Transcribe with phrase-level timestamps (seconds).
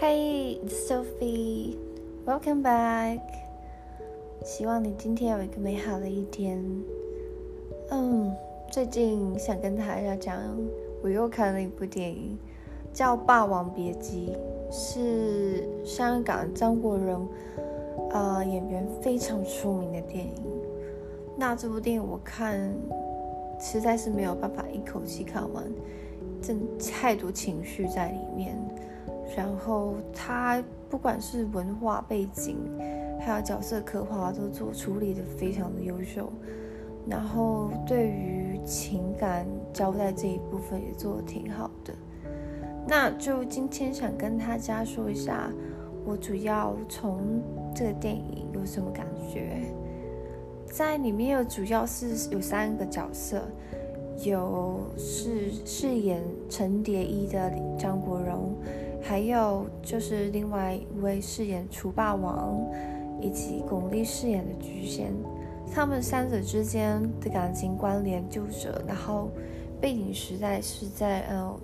[0.00, 1.76] Hey Sophie,
[2.24, 3.20] welcome back.
[4.42, 6.64] 希望你今天有一个美好的一天。
[7.90, 8.34] 嗯，
[8.70, 10.40] 最近想跟大家讲，
[11.02, 12.38] 我又看了一部电影，
[12.94, 14.32] 叫《霸王别姬》，
[14.72, 17.28] 是香港张国荣
[18.12, 20.32] 呃演员非常出名的电影。
[21.36, 22.72] 那这部电影我看
[23.60, 25.62] 实在是没有办法一口气看完，
[26.40, 28.56] 真太多情绪在里面。
[29.36, 32.58] 然后他不管是文化背景，
[33.20, 36.32] 还有角色刻画，都做处理的非常的优秀。
[37.06, 41.94] 然后对于情感交代这一部分也做的挺好的。
[42.86, 45.50] 那就今天想跟大家说一下，
[46.04, 47.40] 我主要从
[47.74, 49.62] 这个电影有什么感觉。
[50.66, 53.42] 在里面有主要是有三个角色，
[54.24, 58.54] 有是饰演陈蝶衣的张国荣。
[59.10, 62.64] 还有就是另外一位饰演楚霸王，
[63.20, 65.12] 以及巩俐饰演的菊仙，
[65.74, 69.28] 他们三者之间的感情关联就着，然后
[69.80, 71.58] 背景时代是在呃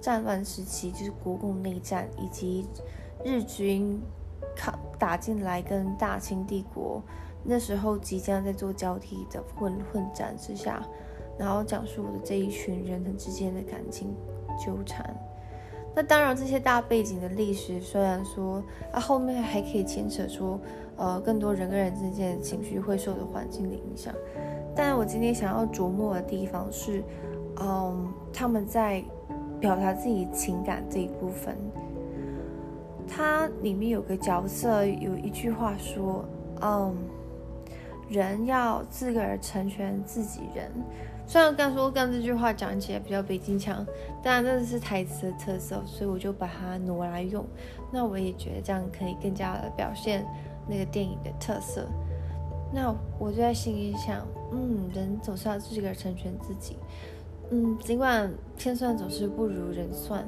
[0.00, 2.66] 战乱时期，就是国共内战以及
[3.24, 4.02] 日军
[4.56, 7.00] 抗打进来跟大清帝国
[7.44, 10.84] 那时候即将在做交替的混混战之下，
[11.38, 14.12] 然后讲述的这一群人之间的感情
[14.58, 15.16] 纠缠。
[15.98, 20.56] 那当然，这些大背景的历史虽然说啊，后面还可以牵扯出
[20.96, 24.14] 呃更多人跟人之间的情绪会受的环境的影响，
[24.76, 27.02] 但我今天想要琢磨的地方是，
[27.60, 29.02] 嗯，他们在
[29.58, 31.56] 表达自己情感这一部分，
[33.08, 36.24] 它里面有个角色有一句话说，
[36.62, 36.94] 嗯，
[38.08, 40.70] 人要自个儿成全自己人。
[41.26, 43.86] 虽然刚说刚这句话讲起来比较北京腔，
[44.22, 47.44] 但这是台词的特色，所以我就把它挪来用。
[47.92, 50.26] 那我也觉得这样可以更加的表现
[50.66, 51.86] 那个电影的特色。
[52.72, 56.76] 那我就在心里想，嗯，人总是要自个儿成全自己。
[57.50, 60.26] 嗯，尽管天算总是不如人算，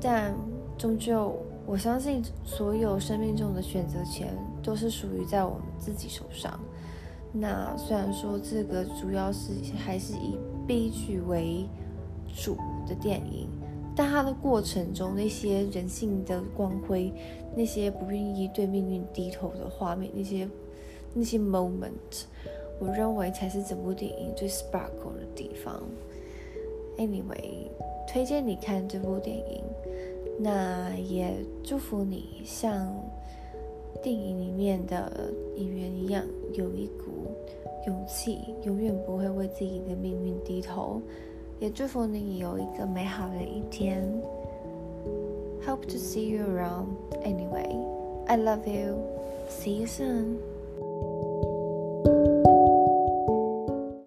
[0.00, 0.34] 但
[0.76, 1.38] 终究
[1.70, 6.58] 我相信所有生命中的选择权都是属于在我们自己手上。
[7.32, 10.36] 那虽然说这个主要是还是以
[10.66, 11.64] 悲剧为
[12.34, 12.56] 主
[12.88, 13.48] 的电影，
[13.94, 17.12] 但它的过程中那些人性的光辉，
[17.54, 20.48] 那些不愿意对命运低头的画面，那些
[21.14, 22.24] 那些 moment，
[22.80, 25.80] 我认为才是整部电影最 sparkle 的地方。
[26.98, 27.68] Anyway，
[28.06, 29.62] 推荐你看这部电影，
[30.38, 32.94] 那也祝福你像
[34.02, 37.34] 电影里面的演员一样，有一股。
[37.86, 41.00] 勇气永远不会为自己的命运低头，
[41.58, 44.06] 也祝福你有一个美好的一天。
[45.66, 46.88] Hope to see you around.
[47.24, 47.74] Anyway,
[48.26, 48.98] I love you.
[49.48, 50.36] See you soon.